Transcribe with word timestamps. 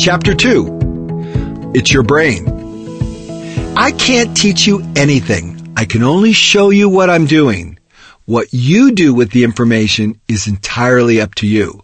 Chapter 0.00 0.34
2 0.34 1.72
It's 1.74 1.92
Your 1.92 2.02
Brain. 2.02 2.48
I 3.76 3.92
can't 3.92 4.34
teach 4.34 4.66
you 4.66 4.82
anything. 4.96 5.74
I 5.76 5.84
can 5.84 6.02
only 6.02 6.32
show 6.32 6.70
you 6.70 6.88
what 6.88 7.10
I'm 7.10 7.26
doing. 7.26 7.78
What 8.24 8.48
you 8.50 8.92
do 8.92 9.12
with 9.12 9.30
the 9.32 9.44
information 9.44 10.18
is 10.26 10.46
entirely 10.46 11.20
up 11.20 11.34
to 11.34 11.46
you. 11.46 11.82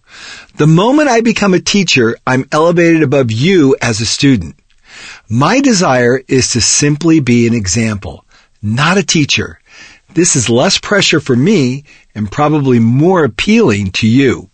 The 0.54 0.66
moment 0.66 1.10
I 1.10 1.20
become 1.20 1.52
a 1.52 1.60
teacher, 1.60 2.16
I'm 2.26 2.48
elevated 2.52 3.02
above 3.02 3.30
you 3.30 3.76
as 3.82 4.00
a 4.00 4.06
student. 4.06 4.56
My 5.28 5.60
desire 5.60 6.18
is 6.26 6.52
to 6.52 6.62
simply 6.62 7.20
be 7.20 7.46
an 7.46 7.52
example, 7.52 8.24
not 8.62 8.96
a 8.96 9.04
teacher. 9.04 9.60
This 10.14 10.36
is 10.36 10.48
less 10.48 10.78
pressure 10.78 11.20
for 11.20 11.36
me 11.36 11.84
and 12.14 12.32
probably 12.32 12.78
more 12.78 13.24
appealing 13.24 13.90
to 13.90 14.08
you. 14.08 14.48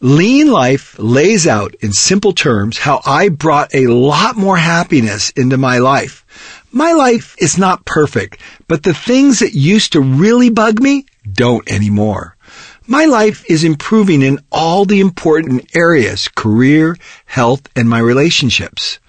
Lean 0.00 0.48
Life 0.48 0.96
lays 1.00 1.44
out 1.44 1.74
in 1.80 1.92
simple 1.92 2.32
terms 2.32 2.78
how 2.78 3.00
I 3.04 3.30
brought 3.30 3.74
a 3.74 3.88
lot 3.88 4.36
more 4.36 4.56
happiness 4.56 5.30
into 5.30 5.56
my 5.56 5.78
life. 5.78 6.24
My 6.70 6.92
life 6.92 7.34
is 7.38 7.58
not 7.58 7.84
perfect, 7.84 8.40
but 8.68 8.84
the 8.84 8.94
things 8.94 9.40
that 9.40 9.54
used 9.54 9.94
to 9.94 10.00
really 10.00 10.50
bug 10.50 10.80
me 10.80 11.06
don't 11.28 11.68
anymore. 11.68 12.36
My 12.86 13.06
life 13.06 13.44
is 13.50 13.64
improving 13.64 14.22
in 14.22 14.38
all 14.52 14.84
the 14.84 15.00
important 15.00 15.74
areas, 15.74 16.28
career, 16.28 16.96
health, 17.26 17.62
and 17.74 17.90
my 17.90 17.98
relationships. 17.98 19.00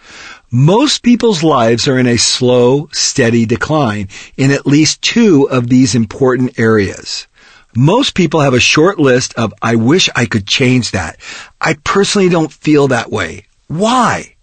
Most 0.49 1.03
people's 1.03 1.44
lives 1.44 1.88
are 1.88 1.99
in 1.99 2.08
a 2.08 2.17
slow, 2.17 2.89
steady 2.91 3.45
decline 3.45 4.08
in 4.38 4.49
at 4.49 4.66
least 4.66 5.03
two 5.03 5.47
of 5.52 5.69
these 5.69 5.94
important 5.94 6.58
areas. 6.58 7.27
Most 7.75 8.15
people 8.15 8.39
have 8.39 8.53
a 8.53 8.59
short 8.59 8.99
list 8.99 9.33
of, 9.35 9.53
I 9.61 9.75
wish 9.75 10.09
I 10.15 10.25
could 10.25 10.47
change 10.47 10.91
that. 10.91 11.19
I 11.61 11.75
personally 11.83 12.29
don't 12.29 12.51
feel 12.51 12.87
that 12.87 13.11
way. 13.11 13.45
Why? 13.67 14.35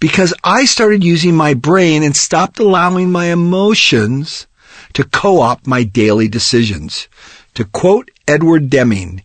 Because 0.00 0.34
I 0.42 0.64
started 0.64 1.04
using 1.04 1.36
my 1.36 1.54
brain 1.54 2.02
and 2.02 2.16
stopped 2.16 2.58
allowing 2.58 3.12
my 3.12 3.26
emotions 3.26 4.46
to 4.94 5.04
co-opt 5.04 5.66
my 5.66 5.84
daily 5.84 6.28
decisions. 6.28 7.08
To 7.54 7.64
quote 7.64 8.10
Edward 8.26 8.70
Deming, 8.70 9.22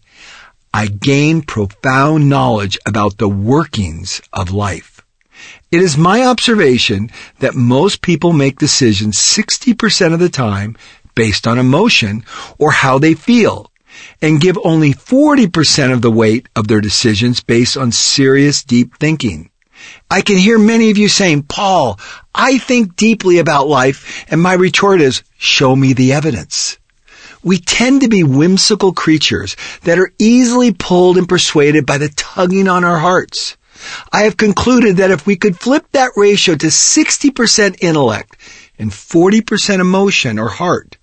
I 0.74 0.88
gain 0.88 1.42
profound 1.42 2.30
knowledge 2.30 2.78
about 2.86 3.18
the 3.18 3.30
workings 3.30 4.22
of 4.32 4.52
life. 4.52 5.02
It 5.72 5.82
is 5.82 5.98
my 5.98 6.24
observation 6.24 7.10
that 7.40 7.56
most 7.56 8.02
people 8.02 8.34
make 8.34 8.58
decisions 8.58 9.18
60% 9.18 10.14
of 10.14 10.20
the 10.20 10.30
time 10.30 10.78
based 11.18 11.48
on 11.48 11.58
emotion 11.58 12.24
or 12.60 12.72
how 12.72 13.00
they 13.00 13.16
feel 13.16 13.72
and 14.22 14.40
give 14.40 14.58
only 14.64 14.94
40% 14.94 15.92
of 15.92 16.02
the 16.04 16.12
weight 16.12 16.48
of 16.56 16.68
their 16.68 16.80
decisions 16.80 17.42
based 17.42 17.76
on 17.76 17.92
serious 17.92 18.64
deep 18.64 18.96
thinking. 19.00 19.50
I 20.12 20.22
can 20.22 20.38
hear 20.38 20.60
many 20.60 20.92
of 20.92 20.98
you 20.98 21.10
saying, 21.10 21.44
Paul, 21.44 22.00
I 22.34 22.60
think 22.60 22.96
deeply 22.96 23.40
about 23.40 23.68
life 23.68 24.26
and 24.30 24.40
my 24.42 24.54
retort 24.54 25.02
is, 25.02 25.24
show 25.38 25.76
me 25.76 25.94
the 25.94 26.14
evidence. 26.14 26.78
We 27.44 27.58
tend 27.58 28.02
to 28.02 28.08
be 28.08 28.24
whimsical 28.24 28.94
creatures 28.94 29.56
that 29.84 29.98
are 29.98 30.14
easily 30.20 30.72
pulled 30.72 31.18
and 31.18 31.28
persuaded 31.28 31.86
by 31.86 31.98
the 31.98 32.10
tugging 32.10 32.68
on 32.68 32.84
our 32.84 33.00
hearts. 33.00 33.58
I 34.12 34.24
have 34.24 34.38
concluded 34.38 34.98
that 34.98 35.12
if 35.12 35.26
we 35.26 35.36
could 35.36 35.60
flip 35.60 35.86
that 35.92 36.12
ratio 36.16 36.56
to 36.56 36.68
60% 36.68 37.78
intellect 37.82 38.38
and 38.80 38.92
40% 38.92 39.80
emotion 39.80 40.40
or 40.40 40.50
heart, 40.50 40.97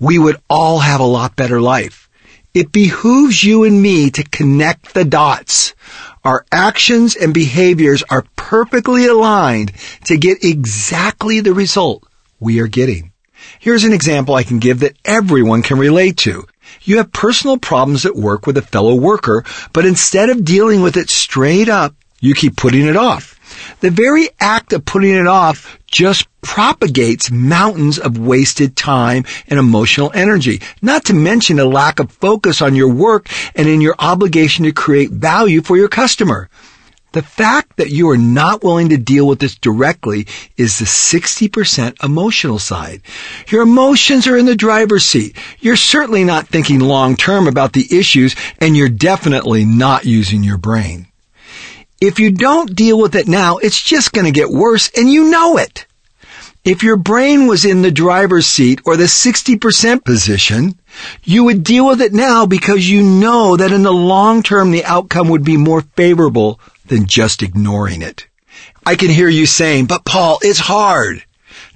we 0.00 0.18
would 0.18 0.40
all 0.48 0.80
have 0.80 1.00
a 1.00 1.04
lot 1.04 1.36
better 1.36 1.60
life. 1.60 2.08
It 2.52 2.72
behooves 2.72 3.44
you 3.44 3.62
and 3.62 3.80
me 3.80 4.10
to 4.10 4.24
connect 4.24 4.92
the 4.92 5.04
dots. 5.04 5.74
Our 6.24 6.44
actions 6.50 7.14
and 7.14 7.32
behaviors 7.32 8.02
are 8.10 8.24
perfectly 8.34 9.06
aligned 9.06 9.72
to 10.06 10.16
get 10.16 10.42
exactly 10.42 11.40
the 11.40 11.54
result 11.54 12.02
we 12.40 12.58
are 12.58 12.66
getting. 12.66 13.12
Here's 13.60 13.84
an 13.84 13.92
example 13.92 14.34
I 14.34 14.42
can 14.42 14.58
give 14.58 14.80
that 14.80 14.96
everyone 15.04 15.62
can 15.62 15.78
relate 15.78 16.16
to. 16.18 16.46
You 16.82 16.96
have 16.96 17.12
personal 17.12 17.58
problems 17.58 18.04
at 18.04 18.16
work 18.16 18.46
with 18.46 18.56
a 18.56 18.62
fellow 18.62 18.94
worker, 18.94 19.44
but 19.72 19.86
instead 19.86 20.30
of 20.30 20.44
dealing 20.44 20.82
with 20.82 20.96
it 20.96 21.10
straight 21.10 21.68
up, 21.68 21.94
you 22.20 22.34
keep 22.34 22.56
putting 22.56 22.86
it 22.86 22.96
off. 22.96 23.38
The 23.80 23.90
very 23.90 24.28
act 24.38 24.72
of 24.72 24.84
putting 24.84 25.14
it 25.14 25.26
off 25.26 25.78
just 25.90 26.26
propagates 26.40 27.30
mountains 27.30 27.98
of 27.98 28.18
wasted 28.18 28.76
time 28.76 29.24
and 29.48 29.58
emotional 29.58 30.10
energy, 30.14 30.60
not 30.80 31.04
to 31.04 31.14
mention 31.14 31.58
a 31.58 31.64
lack 31.64 31.98
of 31.98 32.12
focus 32.12 32.62
on 32.62 32.74
your 32.74 32.92
work 32.92 33.28
and 33.54 33.68
in 33.68 33.80
your 33.80 33.94
obligation 33.98 34.64
to 34.64 34.72
create 34.72 35.10
value 35.10 35.60
for 35.60 35.76
your 35.76 35.88
customer. 35.88 36.48
The 37.12 37.22
fact 37.22 37.76
that 37.78 37.90
you 37.90 38.08
are 38.10 38.16
not 38.16 38.62
willing 38.62 38.90
to 38.90 38.96
deal 38.96 39.26
with 39.26 39.40
this 39.40 39.56
directly 39.56 40.28
is 40.56 40.78
the 40.78 40.84
60% 40.84 42.04
emotional 42.04 42.60
side. 42.60 43.02
Your 43.48 43.62
emotions 43.62 44.28
are 44.28 44.36
in 44.36 44.46
the 44.46 44.54
driver's 44.54 45.04
seat. 45.04 45.36
You're 45.58 45.74
certainly 45.74 46.22
not 46.22 46.46
thinking 46.46 46.78
long 46.78 47.16
term 47.16 47.48
about 47.48 47.72
the 47.72 47.98
issues 47.98 48.36
and 48.60 48.76
you're 48.76 48.88
definitely 48.88 49.64
not 49.64 50.04
using 50.04 50.44
your 50.44 50.58
brain. 50.58 51.09
If 52.00 52.18
you 52.18 52.32
don't 52.32 52.74
deal 52.74 52.98
with 52.98 53.14
it 53.14 53.28
now, 53.28 53.58
it's 53.58 53.80
just 53.80 54.12
going 54.12 54.24
to 54.24 54.30
get 54.30 54.50
worse 54.50 54.90
and 54.96 55.10
you 55.10 55.30
know 55.30 55.58
it. 55.58 55.86
If 56.64 56.82
your 56.82 56.96
brain 56.96 57.46
was 57.46 57.64
in 57.64 57.82
the 57.82 57.90
driver's 57.90 58.46
seat 58.46 58.80
or 58.84 58.96
the 58.96 59.04
60% 59.04 60.04
position, 60.04 60.78
you 61.24 61.44
would 61.44 61.62
deal 61.62 61.86
with 61.86 62.00
it 62.00 62.12
now 62.12 62.46
because 62.46 62.88
you 62.88 63.02
know 63.02 63.56
that 63.56 63.72
in 63.72 63.82
the 63.82 63.92
long 63.92 64.42
term 64.42 64.70
the 64.70 64.84
outcome 64.84 65.28
would 65.28 65.44
be 65.44 65.56
more 65.56 65.82
favorable 65.82 66.58
than 66.86 67.06
just 67.06 67.42
ignoring 67.42 68.02
it. 68.02 68.26
I 68.84 68.96
can 68.96 69.08
hear 69.08 69.28
you 69.28 69.46
saying, 69.46 69.86
but 69.86 70.04
Paul, 70.04 70.38
it's 70.42 70.58
hard. 70.58 71.22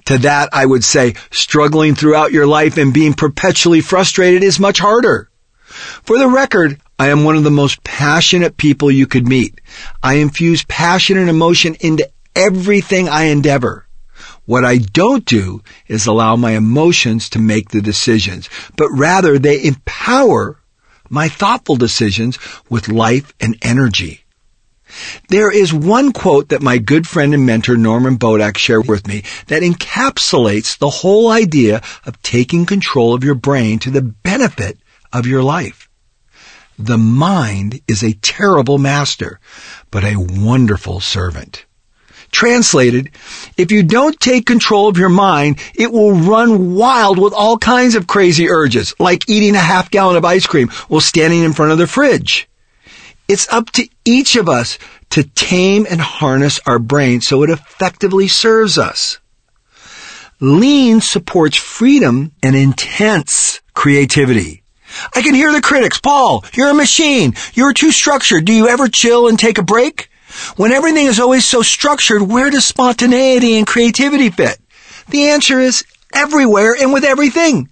To 0.05 0.19
that 0.19 0.49
I 0.53 0.65
would 0.65 0.83
say, 0.83 1.15
struggling 1.31 1.95
throughout 1.95 2.31
your 2.31 2.45
life 2.45 2.77
and 2.77 2.93
being 2.93 3.13
perpetually 3.13 3.81
frustrated 3.81 4.43
is 4.43 4.59
much 4.59 4.79
harder. 4.79 5.29
For 6.03 6.17
the 6.17 6.27
record, 6.27 6.79
I 6.97 7.09
am 7.09 7.23
one 7.23 7.35
of 7.35 7.43
the 7.43 7.51
most 7.51 7.83
passionate 7.83 8.57
people 8.57 8.89
you 8.89 9.07
could 9.07 9.27
meet. 9.27 9.59
I 10.01 10.15
infuse 10.15 10.63
passion 10.63 11.17
and 11.17 11.29
emotion 11.29 11.75
into 11.81 12.09
everything 12.35 13.09
I 13.09 13.23
endeavor. 13.25 13.85
What 14.45 14.63
I 14.63 14.77
don't 14.77 15.25
do 15.25 15.61
is 15.87 16.05
allow 16.05 16.35
my 16.35 16.51
emotions 16.51 17.29
to 17.29 17.39
make 17.39 17.69
the 17.69 17.81
decisions, 17.81 18.49
but 18.77 18.89
rather 18.91 19.39
they 19.39 19.63
empower 19.63 20.59
my 21.09 21.29
thoughtful 21.29 21.75
decisions 21.75 22.39
with 22.69 22.87
life 22.87 23.33
and 23.39 23.57
energy. 23.61 24.25
There 25.29 25.51
is 25.51 25.73
one 25.73 26.13
quote 26.13 26.49
that 26.49 26.61
my 26.61 26.77
good 26.77 27.07
friend 27.07 27.33
and 27.33 27.45
mentor 27.45 27.75
Norman 27.75 28.17
Bodek 28.17 28.57
shared 28.57 28.87
with 28.87 29.07
me 29.07 29.23
that 29.47 29.63
encapsulates 29.63 30.77
the 30.77 30.89
whole 30.89 31.29
idea 31.29 31.81
of 32.05 32.21
taking 32.21 32.65
control 32.65 33.13
of 33.13 33.23
your 33.23 33.35
brain 33.35 33.79
to 33.79 33.89
the 33.89 34.01
benefit 34.01 34.77
of 35.15 35.25
your 35.25 35.43
life. 35.43 35.89
The 36.77 36.97
mind 36.97 37.79
is 37.87 38.03
a 38.03 38.13
terrible 38.13 38.77
master, 38.77 39.39
but 39.91 40.03
a 40.03 40.17
wonderful 40.17 40.99
servant. 40.99 41.65
Translated, 42.31 43.11
if 43.55 43.71
you 43.71 43.81
don't 43.81 44.19
take 44.19 44.45
control 44.45 44.89
of 44.89 44.97
your 44.97 45.09
mind, 45.09 45.57
it 45.73 45.89
will 45.89 46.11
run 46.11 46.75
wild 46.75 47.17
with 47.17 47.31
all 47.31 47.57
kinds 47.57 47.95
of 47.95 48.07
crazy 48.07 48.49
urges, 48.49 48.93
like 48.99 49.29
eating 49.29 49.55
a 49.55 49.59
half 49.59 49.89
gallon 49.89 50.17
of 50.17 50.25
ice 50.25 50.45
cream 50.45 50.67
while 50.89 50.99
standing 50.99 51.43
in 51.43 51.53
front 51.53 51.71
of 51.71 51.77
the 51.77 51.87
fridge. 51.87 52.49
It's 53.29 53.51
up 53.51 53.71
to 53.71 53.87
each 54.03 54.35
of 54.35 54.49
us 54.49 54.77
to 55.11 55.23
tame 55.23 55.87
and 55.89 56.01
harness 56.01 56.59
our 56.67 56.77
brain 56.77 57.21
so 57.21 57.43
it 57.43 57.49
effectively 57.49 58.27
serves 58.27 58.77
us. 58.77 59.19
Lean 60.41 60.99
supports 60.99 61.55
freedom 61.55 62.33
and 62.43 62.53
intense 62.53 63.61
creativity. 63.73 64.64
I 65.13 65.21
can 65.21 65.35
hear 65.35 65.51
the 65.51 65.61
critics. 65.61 65.99
Paul, 65.99 66.43
you're 66.53 66.69
a 66.69 66.73
machine. 66.73 67.33
You're 67.53 67.73
too 67.73 67.91
structured. 67.91 68.45
Do 68.45 68.53
you 68.53 68.67
ever 68.67 68.87
chill 68.87 69.27
and 69.27 69.37
take 69.37 69.57
a 69.57 69.63
break? 69.63 70.09
When 70.57 70.71
everything 70.71 71.05
is 71.05 71.19
always 71.19 71.45
so 71.45 71.61
structured, 71.61 72.21
where 72.21 72.49
does 72.49 72.65
spontaneity 72.65 73.57
and 73.57 73.65
creativity 73.65 74.29
fit? 74.29 74.57
The 75.09 75.29
answer 75.29 75.59
is 75.59 75.85
everywhere 76.13 76.75
and 76.79 76.91
with 76.93 77.03
everything. 77.03 77.69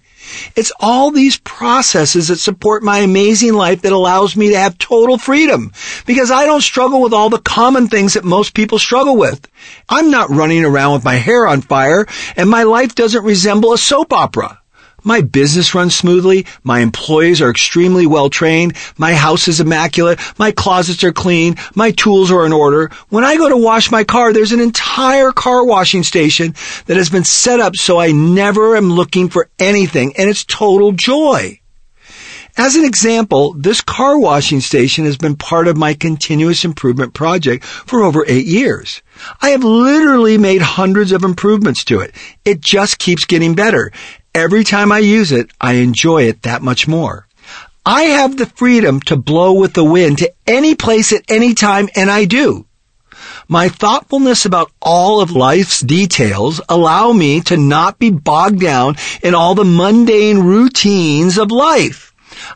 It's 0.56 0.72
all 0.80 1.10
these 1.10 1.38
processes 1.38 2.28
that 2.28 2.38
support 2.38 2.82
my 2.82 3.00
amazing 3.00 3.54
life 3.54 3.82
that 3.82 3.92
allows 3.92 4.36
me 4.36 4.50
to 4.50 4.58
have 4.58 4.78
total 4.78 5.18
freedom 5.18 5.72
because 6.06 6.30
I 6.30 6.46
don't 6.46 6.62
struggle 6.62 7.02
with 7.02 7.12
all 7.12 7.28
the 7.28 7.38
common 7.38 7.88
things 7.88 8.14
that 8.14 8.24
most 8.24 8.54
people 8.54 8.78
struggle 8.78 9.16
with. 9.16 9.46
I'm 9.88 10.10
not 10.10 10.30
running 10.30 10.64
around 10.64 10.94
with 10.94 11.04
my 11.04 11.16
hair 11.16 11.46
on 11.46 11.60
fire 11.60 12.06
and 12.36 12.48
my 12.48 12.62
life 12.62 12.94
doesn't 12.94 13.24
resemble 13.24 13.72
a 13.72 13.78
soap 13.78 14.12
opera. 14.12 14.60
My 15.04 15.20
business 15.20 15.74
runs 15.74 15.94
smoothly. 15.94 16.46
My 16.62 16.80
employees 16.80 17.42
are 17.42 17.50
extremely 17.50 18.06
well 18.06 18.30
trained. 18.30 18.74
My 18.96 19.14
house 19.14 19.48
is 19.48 19.60
immaculate. 19.60 20.18
My 20.38 20.50
closets 20.50 21.04
are 21.04 21.12
clean. 21.12 21.56
My 21.74 21.90
tools 21.90 22.30
are 22.30 22.46
in 22.46 22.52
order. 22.52 22.90
When 23.10 23.22
I 23.22 23.36
go 23.36 23.50
to 23.50 23.56
wash 23.56 23.90
my 23.90 24.02
car, 24.02 24.32
there's 24.32 24.52
an 24.52 24.60
entire 24.60 25.30
car 25.30 25.64
washing 25.64 26.02
station 26.02 26.54
that 26.86 26.96
has 26.96 27.10
been 27.10 27.24
set 27.24 27.60
up 27.60 27.76
so 27.76 28.00
I 28.00 28.12
never 28.12 28.76
am 28.76 28.90
looking 28.90 29.28
for 29.28 29.50
anything 29.58 30.14
and 30.16 30.30
it's 30.30 30.44
total 30.44 30.92
joy. 30.92 31.60
As 32.56 32.76
an 32.76 32.84
example, 32.84 33.52
this 33.54 33.80
car 33.80 34.16
washing 34.16 34.60
station 34.60 35.06
has 35.06 35.16
been 35.16 35.34
part 35.34 35.66
of 35.66 35.76
my 35.76 35.92
continuous 35.92 36.64
improvement 36.64 37.12
project 37.12 37.64
for 37.64 38.04
over 38.04 38.24
eight 38.28 38.46
years. 38.46 39.02
I 39.42 39.50
have 39.50 39.64
literally 39.64 40.38
made 40.38 40.62
hundreds 40.62 41.10
of 41.10 41.24
improvements 41.24 41.84
to 41.86 41.98
it. 41.98 42.14
It 42.44 42.60
just 42.60 43.00
keeps 43.00 43.24
getting 43.24 43.56
better. 43.56 43.90
Every 44.34 44.64
time 44.64 44.90
I 44.90 44.98
use 44.98 45.30
it, 45.30 45.50
I 45.60 45.74
enjoy 45.74 46.24
it 46.24 46.42
that 46.42 46.60
much 46.60 46.88
more. 46.88 47.28
I 47.86 48.02
have 48.18 48.36
the 48.36 48.46
freedom 48.46 49.00
to 49.02 49.16
blow 49.16 49.52
with 49.52 49.74
the 49.74 49.84
wind 49.84 50.18
to 50.18 50.32
any 50.44 50.74
place 50.74 51.12
at 51.12 51.22
any 51.28 51.54
time, 51.54 51.88
and 51.94 52.10
I 52.10 52.24
do. 52.24 52.66
My 53.46 53.68
thoughtfulness 53.68 54.44
about 54.44 54.72
all 54.82 55.20
of 55.20 55.30
life's 55.30 55.80
details 55.80 56.60
allow 56.68 57.12
me 57.12 57.42
to 57.42 57.56
not 57.56 58.00
be 58.00 58.10
bogged 58.10 58.60
down 58.60 58.96
in 59.22 59.36
all 59.36 59.54
the 59.54 59.64
mundane 59.64 60.40
routines 60.40 61.38
of 61.38 61.52
life. 61.52 62.12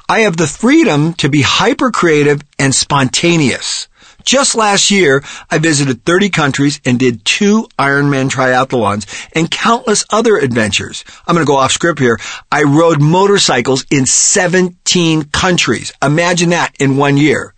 I 0.08 0.20
have 0.20 0.36
the 0.36 0.48
freedom 0.48 1.12
to 1.14 1.28
be 1.28 1.42
hyper 1.42 1.92
creative 1.92 2.42
and 2.58 2.74
spontaneous. 2.74 3.86
Just 4.28 4.54
last 4.54 4.90
year, 4.90 5.24
I 5.50 5.56
visited 5.56 6.04
30 6.04 6.28
countries 6.28 6.82
and 6.84 6.98
did 6.98 7.24
two 7.24 7.66
Ironman 7.78 8.28
triathlons 8.28 9.06
and 9.32 9.50
countless 9.50 10.04
other 10.10 10.36
adventures. 10.36 11.02
I'm 11.26 11.34
going 11.34 11.46
to 11.46 11.50
go 11.50 11.56
off 11.56 11.72
script 11.72 11.98
here. 11.98 12.20
I 12.52 12.64
rode 12.64 13.00
motorcycles 13.00 13.86
in 13.90 14.04
17 14.04 15.24
countries. 15.30 15.94
Imagine 16.02 16.50
that 16.50 16.76
in 16.78 16.98
one 16.98 17.16
year. 17.16 17.54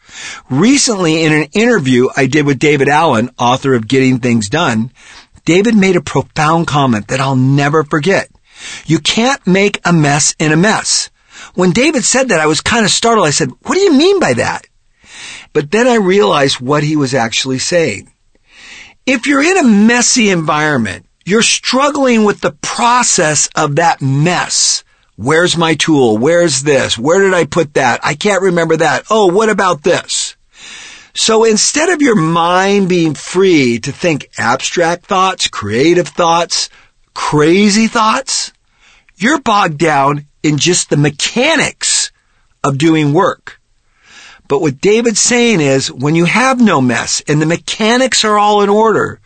Recently, 0.48 1.24
in 1.24 1.32
an 1.32 1.48
interview 1.54 2.06
I 2.16 2.26
did 2.26 2.46
with 2.46 2.60
David 2.60 2.88
Allen, 2.88 3.30
author 3.36 3.74
of 3.74 3.88
Getting 3.88 4.20
Things 4.20 4.48
Done, 4.48 4.92
David 5.44 5.74
made 5.74 5.96
a 5.96 6.00
profound 6.00 6.68
comment 6.68 7.08
that 7.08 7.18
I'll 7.18 7.34
never 7.34 7.82
forget. 7.82 8.30
You 8.86 9.00
can't 9.00 9.44
make 9.44 9.80
a 9.84 9.92
mess 9.92 10.36
in 10.38 10.52
a 10.52 10.56
mess. 10.56 11.10
When 11.54 11.72
David 11.72 12.04
said 12.04 12.28
that, 12.28 12.38
I 12.38 12.46
was 12.46 12.60
kind 12.60 12.84
of 12.84 12.92
startled. 12.92 13.26
I 13.26 13.30
said, 13.30 13.50
what 13.62 13.74
do 13.74 13.80
you 13.80 13.92
mean 13.92 14.20
by 14.20 14.34
that? 14.34 14.66
But 15.52 15.70
then 15.70 15.88
I 15.88 15.96
realized 15.96 16.60
what 16.60 16.82
he 16.82 16.96
was 16.96 17.14
actually 17.14 17.58
saying. 17.58 18.12
If 19.06 19.26
you're 19.26 19.42
in 19.42 19.58
a 19.58 19.68
messy 19.68 20.30
environment, 20.30 21.06
you're 21.24 21.42
struggling 21.42 22.24
with 22.24 22.40
the 22.40 22.52
process 22.62 23.48
of 23.56 23.76
that 23.76 24.00
mess. 24.00 24.84
Where's 25.16 25.56
my 25.56 25.74
tool? 25.74 26.16
Where's 26.16 26.62
this? 26.62 26.96
Where 26.96 27.20
did 27.20 27.34
I 27.34 27.44
put 27.44 27.74
that? 27.74 28.00
I 28.02 28.14
can't 28.14 28.42
remember 28.42 28.76
that. 28.76 29.04
Oh, 29.10 29.26
what 29.26 29.48
about 29.48 29.82
this? 29.82 30.36
So 31.14 31.44
instead 31.44 31.88
of 31.90 32.00
your 32.00 32.16
mind 32.16 32.88
being 32.88 33.14
free 33.14 33.78
to 33.80 33.92
think 33.92 34.30
abstract 34.38 35.06
thoughts, 35.06 35.48
creative 35.48 36.08
thoughts, 36.08 36.70
crazy 37.14 37.88
thoughts, 37.88 38.52
you're 39.16 39.40
bogged 39.40 39.78
down 39.78 40.26
in 40.42 40.56
just 40.56 40.88
the 40.88 40.96
mechanics 40.96 42.12
of 42.64 42.78
doing 42.78 43.12
work. 43.12 43.59
But 44.50 44.62
what 44.62 44.80
David's 44.80 45.20
saying 45.20 45.60
is 45.60 45.92
when 45.92 46.16
you 46.16 46.24
have 46.24 46.60
no 46.60 46.80
mess 46.80 47.22
and 47.28 47.40
the 47.40 47.46
mechanics 47.46 48.24
are 48.24 48.36
all 48.36 48.62
in 48.62 48.68
order, 48.68 49.20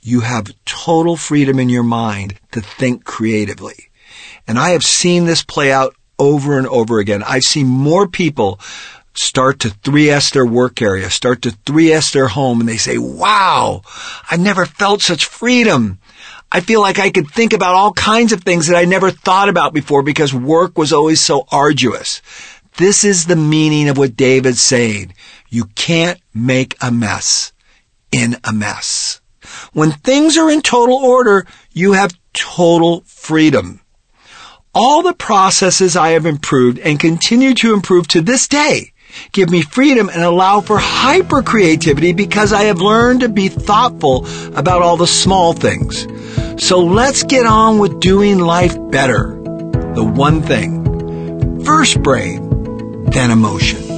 you 0.00 0.20
have 0.20 0.54
total 0.64 1.16
freedom 1.16 1.58
in 1.58 1.68
your 1.68 1.82
mind 1.82 2.38
to 2.52 2.60
think 2.60 3.02
creatively. 3.02 3.90
And 4.46 4.60
I 4.60 4.70
have 4.70 4.84
seen 4.84 5.24
this 5.24 5.42
play 5.42 5.72
out 5.72 5.96
over 6.20 6.56
and 6.56 6.68
over 6.68 7.00
again. 7.00 7.24
I've 7.24 7.42
seen 7.42 7.66
more 7.66 8.06
people 8.06 8.60
start 9.12 9.58
to 9.58 9.70
3S 9.70 10.32
their 10.32 10.46
work 10.46 10.80
area, 10.80 11.10
start 11.10 11.42
to 11.42 11.50
3S 11.50 12.12
their 12.12 12.28
home, 12.28 12.60
and 12.60 12.68
they 12.68 12.76
say, 12.76 12.96
wow, 12.96 13.82
I've 14.30 14.38
never 14.38 14.66
felt 14.66 15.02
such 15.02 15.26
freedom. 15.26 15.98
I 16.52 16.60
feel 16.60 16.80
like 16.80 17.00
I 17.00 17.10
could 17.10 17.28
think 17.28 17.52
about 17.52 17.74
all 17.74 17.92
kinds 17.92 18.32
of 18.32 18.44
things 18.44 18.68
that 18.68 18.76
I 18.76 18.84
never 18.84 19.10
thought 19.10 19.48
about 19.48 19.74
before 19.74 20.04
because 20.04 20.32
work 20.32 20.78
was 20.78 20.92
always 20.92 21.20
so 21.20 21.44
arduous. 21.50 22.22
This 22.76 23.04
is 23.04 23.26
the 23.26 23.36
meaning 23.36 23.88
of 23.88 23.98
what 23.98 24.16
David's 24.16 24.60
saying. 24.60 25.14
You 25.48 25.64
can't 25.74 26.20
make 26.32 26.76
a 26.80 26.90
mess 26.90 27.52
in 28.12 28.36
a 28.44 28.52
mess. 28.52 29.20
When 29.72 29.92
things 29.92 30.36
are 30.36 30.50
in 30.50 30.62
total 30.62 30.96
order, 30.96 31.46
you 31.72 31.92
have 31.92 32.18
total 32.32 33.02
freedom. 33.06 33.80
All 34.74 35.02
the 35.02 35.14
processes 35.14 35.96
I 35.96 36.10
have 36.10 36.26
improved 36.26 36.78
and 36.78 37.00
continue 37.00 37.54
to 37.54 37.74
improve 37.74 38.06
to 38.08 38.20
this 38.20 38.46
day 38.46 38.92
give 39.32 39.50
me 39.50 39.62
freedom 39.62 40.08
and 40.08 40.22
allow 40.22 40.60
for 40.60 40.78
hyper 40.78 41.42
creativity 41.42 42.12
because 42.12 42.52
I 42.52 42.64
have 42.64 42.80
learned 42.80 43.20
to 43.20 43.28
be 43.28 43.48
thoughtful 43.48 44.26
about 44.56 44.82
all 44.82 44.96
the 44.96 45.06
small 45.06 45.52
things. 45.52 46.06
So 46.64 46.80
let's 46.80 47.22
get 47.24 47.46
on 47.46 47.78
with 47.78 48.00
doing 48.00 48.38
life 48.38 48.76
better. 48.90 49.34
The 49.94 50.04
one 50.04 50.42
thing. 50.42 51.64
First 51.64 52.02
brain, 52.02 52.49
than 53.10 53.30
emotion. 53.32 53.89